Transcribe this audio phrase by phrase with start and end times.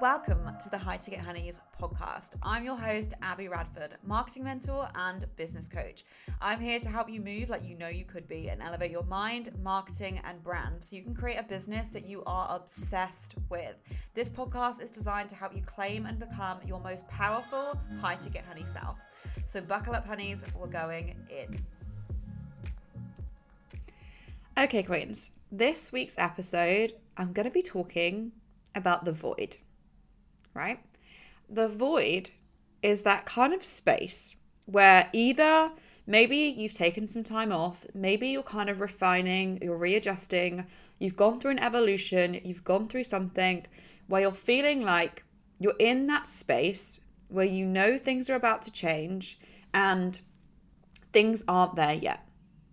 [0.00, 2.30] Welcome to the High Ticket Honeys podcast.
[2.42, 6.06] I'm your host, Abby Radford, marketing mentor and business coach.
[6.40, 9.02] I'm here to help you move like you know you could be and elevate your
[9.02, 13.76] mind, marketing, and brand so you can create a business that you are obsessed with.
[14.14, 18.42] This podcast is designed to help you claim and become your most powerful high ticket
[18.48, 18.96] honey self.
[19.44, 21.62] So buckle up, honeys, we're going in.
[24.56, 28.32] Okay, Queens, this week's episode, I'm going to be talking
[28.74, 29.58] about the void
[30.54, 30.80] right?
[31.48, 32.30] The void
[32.82, 34.36] is that kind of space
[34.66, 35.72] where either
[36.06, 40.66] maybe you've taken some time off, maybe you're kind of refining, you're readjusting,
[40.98, 43.66] you've gone through an evolution, you've gone through something
[44.06, 45.24] where you're feeling like
[45.58, 49.38] you're in that space where you know things are about to change
[49.72, 50.20] and
[51.12, 52.26] things aren't there yet,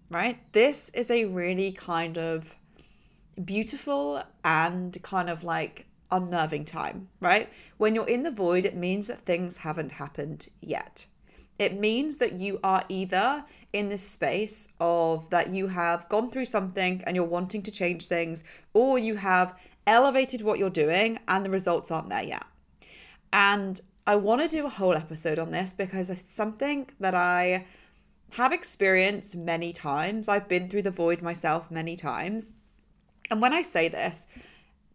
[0.10, 0.40] right?
[0.54, 2.56] This is a really kind of
[3.44, 7.50] beautiful and kind of like unnerving time, right?
[7.78, 11.06] When you're in the void, it means that things haven't happened yet.
[11.60, 16.46] It means that you are either in this space of that you have gone through
[16.46, 21.44] something and you're wanting to change things, or you have elevated what you're doing and
[21.44, 22.46] the results aren't there yet.
[23.34, 27.66] And I want to do a whole episode on this because it's something that I
[28.32, 30.28] have experienced many times.
[30.28, 32.54] I've been through the void myself many times.
[33.32, 34.28] And when I say this,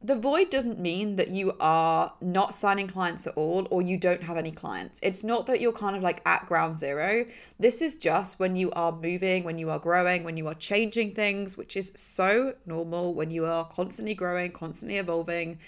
[0.04, 4.22] the void doesn't mean that you are not signing clients at all or you don't
[4.22, 4.98] have any clients.
[5.02, 7.24] It's not that you're kind of like at ground zero.
[7.60, 11.14] This is just when you are moving, when you are growing, when you are changing
[11.14, 15.58] things, which is so normal when you are constantly growing, constantly evolving,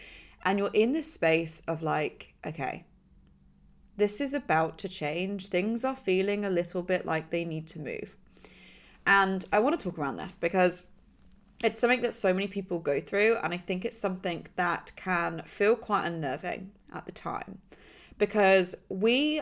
[0.44, 2.84] and you're in this space of like, okay,
[3.96, 5.46] this is about to change.
[5.46, 8.16] Things are feeling a little bit like they need to move.
[9.06, 10.86] And I want to talk around this because
[11.62, 15.42] it's something that so many people go through, and I think it's something that can
[15.44, 17.58] feel quite unnerving at the time
[18.18, 19.40] because we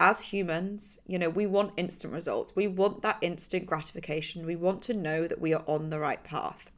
[0.00, 2.56] as humans, you know, we want instant results.
[2.56, 4.46] We want that instant gratification.
[4.46, 6.72] We want to know that we are on the right path.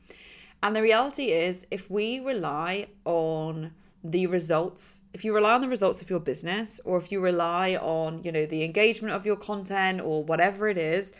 [0.61, 3.73] And the reality is, if we rely on
[4.03, 7.77] the results, if you rely on the results of your business, or if you rely
[7.77, 11.15] on, you know, the engagement of your content or whatever it is,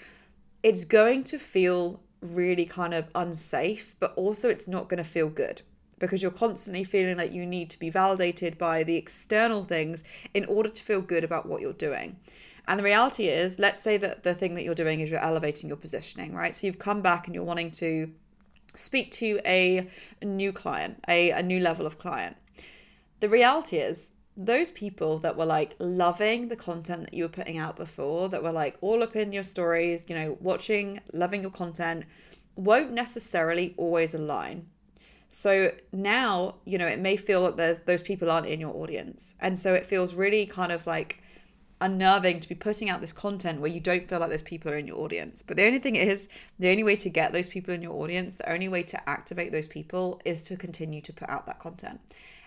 [0.65, 5.29] it's going to feel really kind of unsafe, but also it's not going to feel
[5.29, 5.63] good
[5.99, 10.03] because you're constantly feeling like you need to be validated by the external things
[10.35, 12.17] in order to feel good about what you're doing.
[12.67, 15.69] And the reality is, let's say that the thing that you're doing is you're elevating
[15.69, 16.55] your positioning, right?
[16.55, 18.11] So you've come back and you're wanting to
[18.75, 19.89] speak to a
[20.23, 22.37] new client, a, a new level of client.
[23.21, 27.59] The reality is, those people that were like loving the content that you were putting
[27.59, 31.51] out before, that were like all up in your stories, you know, watching, loving your
[31.51, 32.05] content,
[32.57, 34.67] won't necessarily always align.
[35.29, 39.35] So now, you know, it may feel that there's those people aren't in your audience.
[39.41, 41.23] And so it feels really kind of like
[41.81, 44.77] unnerving to be putting out this content where you don't feel like those people are
[44.77, 45.43] in your audience.
[45.43, 46.29] But the only thing is,
[46.59, 49.53] the only way to get those people in your audience, the only way to activate
[49.53, 52.01] those people is to continue to put out that content.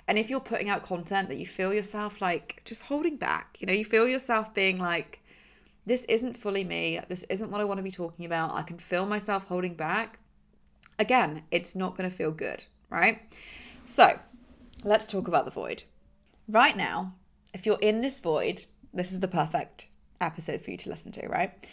[0.08, 3.68] And if you're putting out content that you feel yourself like just holding back, you
[3.68, 5.24] know, you feel yourself being like,
[5.86, 8.78] this isn't fully me, this isn't what I want to be talking about, I can
[8.78, 10.20] feel myself holding back,
[11.00, 13.22] again, it's not going to feel good, right?
[13.84, 14.20] So
[14.84, 15.84] let's talk about the void.
[16.48, 17.14] Right now,
[17.54, 19.88] if you're in this void, this is the perfect
[20.22, 21.70] episode for you to listen to, right?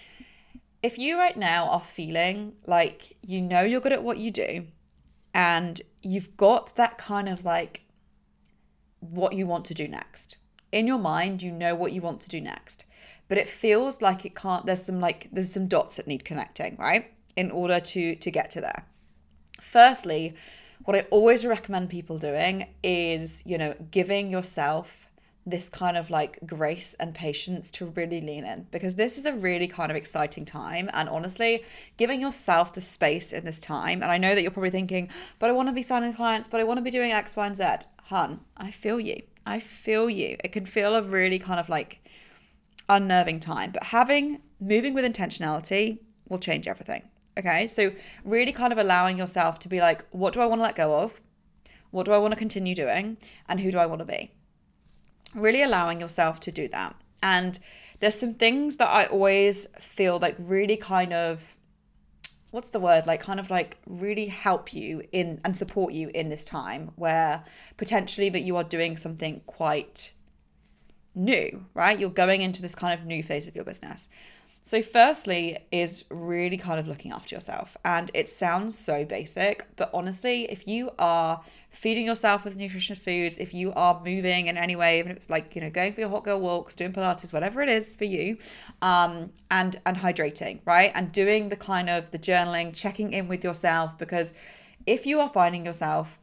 [0.82, 4.66] If you right now are feeling like you know you're good at what you do
[5.32, 7.82] and you've got that kind of like
[9.02, 10.36] what you want to do next.
[10.70, 12.84] In your mind, you know what you want to do next,
[13.28, 16.76] but it feels like it can't there's some like there's some dots that need connecting,
[16.78, 17.12] right?
[17.36, 18.86] In order to to get to there.
[19.60, 20.34] Firstly,
[20.84, 25.08] what I always recommend people doing is, you know, giving yourself
[25.44, 29.32] this kind of like grace and patience to really lean in because this is a
[29.32, 30.88] really kind of exciting time.
[30.92, 31.64] And honestly,
[31.96, 35.50] giving yourself the space in this time, and I know that you're probably thinking, but
[35.50, 37.56] I want to be signing clients, but I want to be doing X, Y, and
[37.56, 37.64] Z
[38.12, 39.22] hun, I feel you.
[39.44, 40.36] I feel you.
[40.44, 42.04] It can feel a really kind of like
[42.88, 45.98] unnerving time, but having moving with intentionality
[46.28, 47.02] will change everything.
[47.38, 47.66] Okay.
[47.66, 47.92] So,
[48.24, 50.94] really kind of allowing yourself to be like, what do I want to let go
[51.00, 51.20] of?
[51.90, 53.16] What do I want to continue doing?
[53.48, 54.32] And who do I want to be?
[55.34, 56.94] Really allowing yourself to do that.
[57.22, 57.58] And
[58.00, 61.56] there's some things that I always feel like really kind of
[62.52, 66.28] what's the word like kind of like really help you in and support you in
[66.28, 67.42] this time where
[67.76, 70.12] potentially that you are doing something quite
[71.14, 71.98] new right?
[71.98, 74.08] You're going into this kind of new phase of your business
[74.64, 77.76] So, firstly, is really kind of looking after yourself.
[77.84, 83.38] And it sounds so basic, but honestly, if you are feeding yourself with nutritious foods,
[83.38, 86.00] if you are moving in any way, even if it's like, you know, going for
[86.00, 88.38] your hot girl walks, doing Pilates, whatever it is for you,
[88.82, 90.92] um, and and hydrating, right?
[90.94, 94.32] And doing the kind of the journaling, checking in with yourself, because
[94.86, 96.20] if you are finding yourself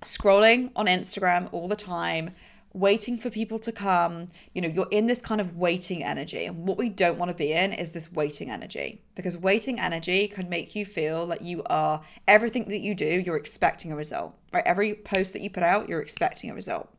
[0.00, 2.30] scrolling on Instagram all the time,
[2.74, 4.28] waiting for people to come.
[4.52, 6.44] You know, you're in this kind of waiting energy.
[6.44, 10.28] And what we don't want to be in is this waiting energy because waiting energy
[10.28, 14.34] can make you feel like you are everything that you do, you're expecting a result,
[14.52, 14.66] right?
[14.66, 16.90] Every post that you put out, you're expecting a result.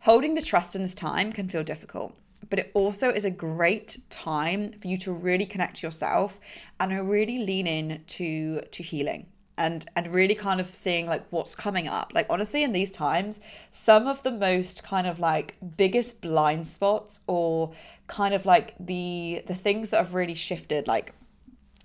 [0.00, 2.14] Holding the trust in this time can feel difficult.
[2.48, 6.38] But it also is a great time for you to really connect to yourself
[6.78, 9.26] and really lean in to, to healing
[9.58, 12.12] and and really kind of seeing like what's coming up.
[12.14, 17.20] Like honestly in these times some of the most kind of like biggest blind spots
[17.26, 17.72] or
[18.06, 21.12] kind of like the the things that have really shifted like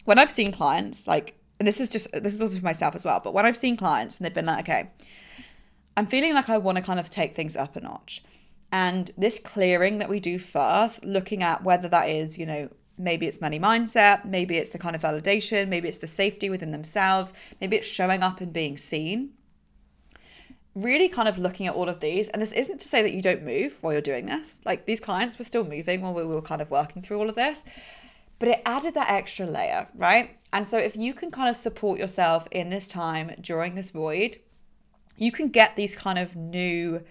[0.06, 3.06] when i've seen clients like and this is just this is also for myself as
[3.06, 4.90] well but when i've seen clients and they've been like okay
[5.98, 8.24] i'm feeling like i want to kind of take things up a notch.
[8.74, 12.70] And this clearing that we do first looking at whether that is you know
[13.02, 16.72] Maybe it's money mindset, maybe it's the kind of validation, maybe it's the safety within
[16.72, 19.32] themselves, maybe it's showing up and being seen.
[20.76, 23.22] Really kind of looking at all of these, and this isn't to say that you
[23.22, 24.62] don't move while you're doing this.
[24.66, 27.36] Like these clients were still moving while we were kind of working through all of
[27.36, 27.66] this,
[28.40, 30.38] but it added that extra layer, right?
[30.54, 34.38] And so if you can kind of support yourself in this time during this void,
[35.18, 37.02] you can get these kind of new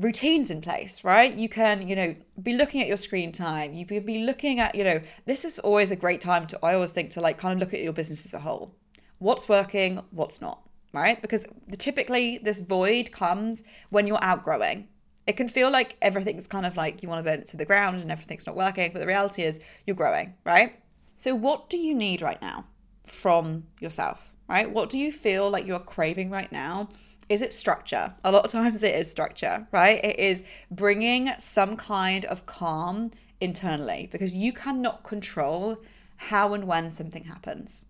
[0.00, 1.36] routines in place, right?
[1.36, 3.74] You can, you know, be looking at your screen time.
[3.74, 6.74] You can be looking at, you know, this is always a great time to, I
[6.74, 8.74] always think to like kind of look at your business as a whole.
[9.18, 10.62] What's working, what's not,
[10.94, 11.20] right?
[11.20, 14.88] Because typically this void comes when you're outgrowing.
[15.26, 17.66] It can feel like everything's kind of like you want to burn it to the
[17.66, 20.80] ground and everything's not working, but the reality is you're growing, right?
[21.14, 22.64] So, what do you need right now
[23.06, 24.70] from yourself, right?
[24.70, 26.88] What do you feel like you're craving right now?
[27.30, 28.12] Is it structure?
[28.24, 30.04] A lot of times it is structure, right?
[30.04, 35.78] It is bringing some kind of calm internally because you cannot control
[36.16, 37.86] how and when something happens,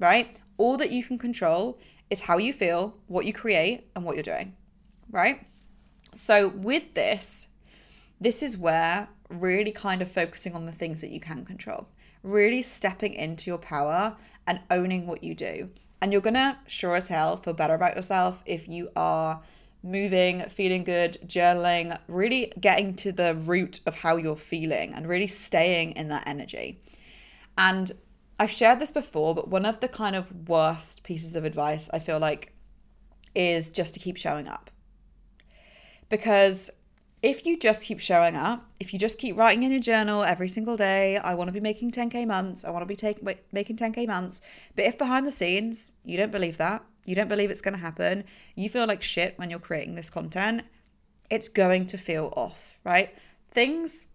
[0.00, 0.36] right?
[0.56, 1.78] All that you can control
[2.10, 4.56] is how you feel, what you create, and what you're doing,
[5.10, 5.46] right?
[6.12, 7.48] So, with this,
[8.20, 11.88] this is where really kind of focusing on the things that you can control,
[12.24, 14.16] really stepping into your power
[14.48, 15.70] and owning what you do.
[16.00, 19.42] And you're gonna sure as hell feel better about yourself if you are
[19.82, 25.26] moving, feeling good, journaling, really getting to the root of how you're feeling and really
[25.26, 26.80] staying in that energy.
[27.56, 27.90] And
[28.38, 31.98] I've shared this before, but one of the kind of worst pieces of advice I
[31.98, 32.52] feel like
[33.34, 34.70] is just to keep showing up.
[36.08, 36.70] Because
[37.22, 40.48] if you just keep showing up, if you just keep writing in your journal every
[40.48, 43.18] single day, I want to be making 10k months, I want to be take,
[43.52, 44.40] making 10k months,
[44.76, 47.80] but if behind the scenes you don't believe that, you don't believe it's going to
[47.80, 48.24] happen,
[48.54, 50.62] you feel like shit when you're creating this content,
[51.30, 53.14] it's going to feel off, right?
[53.48, 54.06] Things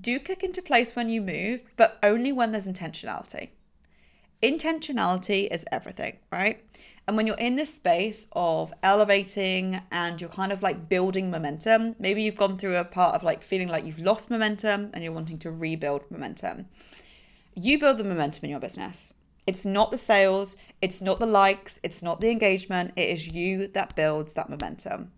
[0.00, 3.50] do kick into place when you move, but only when there's intentionality.
[4.42, 6.64] Intentionality is everything, right?
[7.10, 11.96] And when you're in this space of elevating and you're kind of like building momentum,
[11.98, 15.12] maybe you've gone through a part of like feeling like you've lost momentum and you're
[15.12, 16.66] wanting to rebuild momentum.
[17.56, 19.12] You build the momentum in your business.
[19.44, 23.66] It's not the sales, it's not the likes, it's not the engagement, it is you
[23.66, 25.10] that builds that momentum.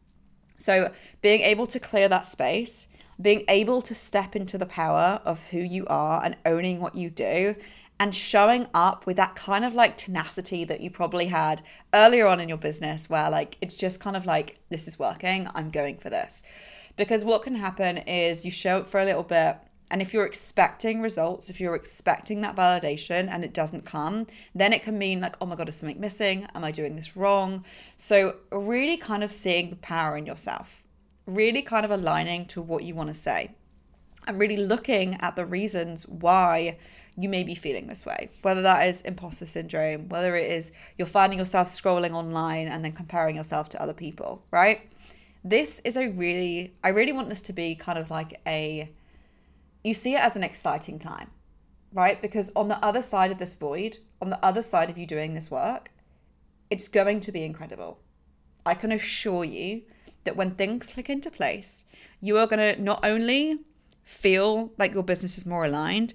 [0.57, 2.87] So, being able to clear that space,
[3.21, 7.11] being able to step into the power of who you are and owning what you
[7.11, 7.55] do
[8.03, 11.63] and showing up with that kind of like tenacity that you probably had
[11.95, 15.49] earlier on in your business where like it's just kind of like this is working.
[15.55, 16.43] I'm going for this.
[16.97, 19.57] Because what can happen is you show up for a little bit
[19.89, 24.73] and if you're expecting results if you're expecting that validation and it doesn't come then
[24.73, 26.49] it can mean like oh my god is something missing?
[26.57, 27.65] Am i doing this wrong?
[27.97, 30.83] So really kind of seeing the power in yourself
[31.25, 33.55] really kind of aligning to what you want to say
[34.27, 36.77] and really looking at the reasons why
[37.17, 38.31] you may be feeling this way.
[38.43, 42.93] Whether that is imposter syndrome, whether it is you're finding yourself scrolling online and then
[42.93, 44.89] comparing yourself to other people, right?
[45.45, 48.91] This is a really, I really want this to be kind of like a,
[49.83, 51.31] you see it as an exciting time,
[51.93, 52.23] right?
[52.23, 55.35] Because on the other side of this void, on the other side of you doing
[55.35, 55.91] this work,
[56.71, 57.99] it's going to be incredible.
[58.65, 59.83] I can assure you
[60.25, 61.85] that when things click into place,
[62.21, 63.59] you are going to not only
[64.05, 66.15] feel like your business is more aligned,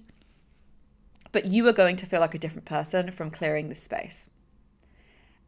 [1.37, 4.31] but you are going to feel like a different person from clearing this space.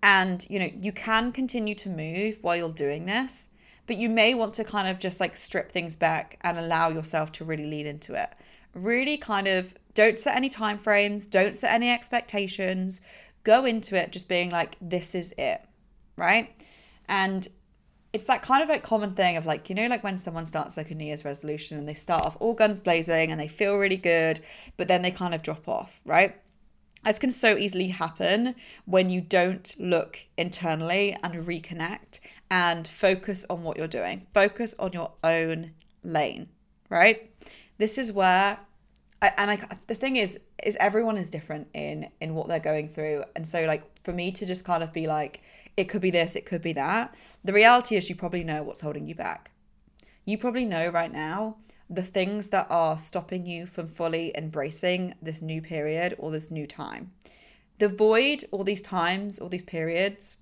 [0.03, 3.50] And, you know, you can continue to move while you're doing this,
[3.88, 7.31] but you may want to kind of just like strip things back and allow yourself
[7.31, 8.29] to really lean into it.
[8.75, 13.01] really kind of don't set any time frames, don't set any expectations.
[13.43, 15.65] Go into it just being like, this is it,
[16.15, 16.51] right?
[17.08, 17.48] And
[18.12, 20.78] it's that kind of like common thing of like, you know, like when someone starts
[20.78, 23.78] like a New Year's resolution and they start off all guns blazing and they feel
[23.78, 24.39] really good,
[24.78, 26.36] but then they kind of drop off, right?
[27.06, 32.20] This can so easily happen when you don't look internally and reconnect
[32.51, 34.28] and focus on what you're doing.
[34.34, 35.72] Focus on your own
[36.04, 36.50] lane,
[36.89, 37.32] right?
[37.78, 38.60] This is where
[39.21, 43.23] and I the thing is is everyone is different in in what they're going through.
[43.35, 45.41] And so like for me to just kind of be like
[45.75, 48.81] it could be this it could be that the reality is you probably know what's
[48.81, 49.51] holding you back.
[50.25, 51.57] You probably know right now
[51.89, 56.67] the things that are stopping you from fully embracing this new period or this new
[56.67, 57.11] time.
[57.79, 60.38] The void all these times all these periods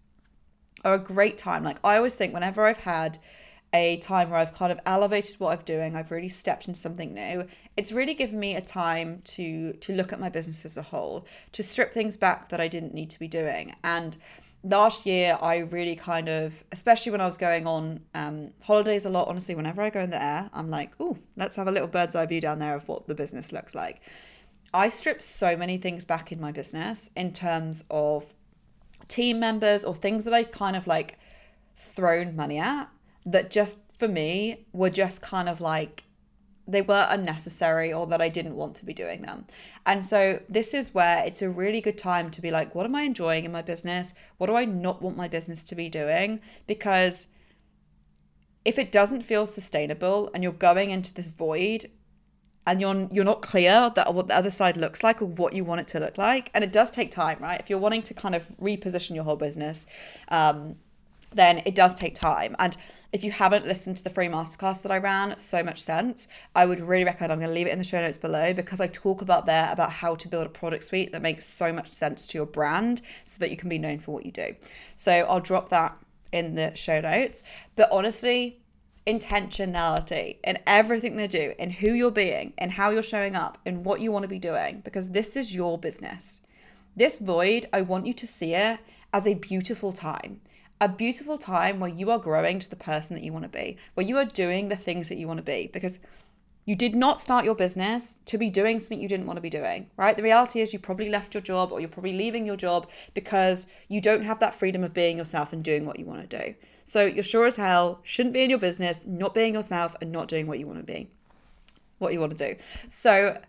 [0.83, 1.63] are a great time.
[1.63, 3.17] Like i always think whenever i've had
[3.73, 5.95] a time where I've kind of elevated what I'm doing.
[5.95, 7.45] I've really stepped into something new.
[7.75, 11.25] It's really given me a time to to look at my business as a whole,
[11.51, 13.75] to strip things back that I didn't need to be doing.
[13.83, 14.17] And
[14.63, 19.09] last year, I really kind of, especially when I was going on um, holidays a
[19.09, 19.27] lot.
[19.27, 22.15] Honestly, whenever I go in the air, I'm like, oh, let's have a little bird's
[22.15, 24.01] eye view down there of what the business looks like.
[24.73, 28.33] I stripped so many things back in my business in terms of
[29.07, 31.17] team members or things that I kind of like
[31.77, 32.89] thrown money at
[33.27, 36.03] that just for me were just kind of like
[36.67, 39.45] they were unnecessary or that I didn't want to be doing them.
[39.85, 42.95] And so this is where it's a really good time to be like, what am
[42.95, 44.13] I enjoying in my business?
[44.37, 46.41] What do I not want my business to be doing?
[46.65, 47.27] Because
[48.65, 51.85] if it doesn't feel sustainable and you're going into this void
[52.65, 55.63] and you're you're not clear that what the other side looks like or what you
[55.63, 57.61] want it to look like, and it does take time, right?
[57.61, 59.87] If you're wanting to kind of reposition your whole business,
[60.27, 60.75] um,
[61.33, 62.57] then it does take time.
[62.59, 62.75] And
[63.13, 66.65] if you haven't listened to the free masterclass that I ran, so much sense, I
[66.65, 67.31] would really recommend.
[67.31, 69.69] I'm going to leave it in the show notes below because I talk about there
[69.71, 73.01] about how to build a product suite that makes so much sense to your brand
[73.23, 74.55] so that you can be known for what you do.
[74.95, 75.97] So I'll drop that
[76.31, 77.43] in the show notes.
[77.75, 78.59] But honestly,
[79.05, 83.83] intentionality in everything they do, in who you're being, in how you're showing up, in
[83.83, 86.41] what you want to be doing, because this is your business.
[86.95, 88.79] This void, I want you to see it
[89.13, 90.41] as a beautiful time
[90.79, 93.77] a beautiful time where you are growing to the person that you want to be,
[93.95, 95.99] where you are doing the things that you want to be, because
[96.65, 99.49] you did not start your business to be doing something you didn't want to be
[99.49, 100.17] doing, right?
[100.17, 103.67] The reality is you probably left your job or you're probably leaving your job because
[103.87, 106.55] you don't have that freedom of being yourself and doing what you want to do.
[106.83, 110.27] So you're sure as hell shouldn't be in your business, not being yourself and not
[110.27, 111.09] doing what you want to be,
[111.99, 112.59] what you want to do.
[112.89, 113.41] So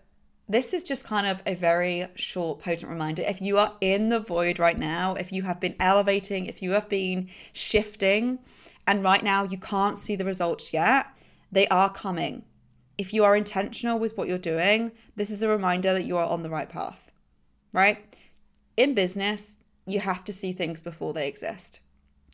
[0.48, 3.22] this is just kind of a very short, potent reminder.
[3.22, 6.70] If you are in the void right now, if you have been elevating, if you
[6.72, 8.38] have been shifting,
[8.86, 11.06] and right now you can't see the results yet,
[11.52, 12.44] they are coming.
[12.96, 16.26] If you are intentional with what you're doing, this is a reminder that you are
[16.26, 17.10] on the right path,
[17.74, 18.16] right?
[18.76, 21.80] In business, you have to see things before they exist.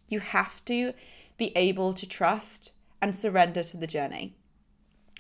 [0.08, 0.92] You have to
[1.36, 4.36] be able to trust and surrender to the journey.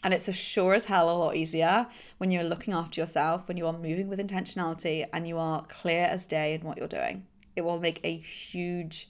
[0.04, 3.56] And it's a sure as hell a lot easier when you're looking after yourself, when
[3.56, 7.24] you are moving with intentionality and you are clear as day in what you're doing.
[7.56, 9.08] It will make a huge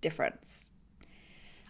[0.00, 0.68] difference.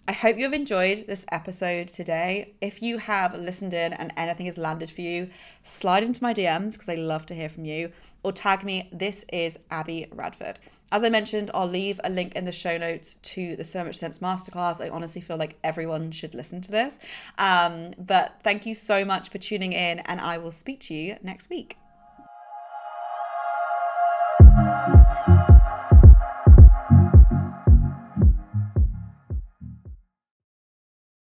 [0.08, 2.54] I hope you have enjoyed this episode today.
[2.60, 5.28] If you have listened in and anything has landed for you,
[5.62, 7.92] slide into my DMs because I love to hear from you
[8.24, 8.88] or tag me.
[8.90, 10.58] This is Abby Radford.
[10.92, 13.96] As I mentioned, I'll leave a link in the show notes to the So Much
[13.96, 14.78] Sense Masterclass.
[14.78, 16.98] I honestly feel like everyone should listen to this.
[17.38, 21.16] Um, but thank you so much for tuning in, and I will speak to you
[21.22, 21.78] next week.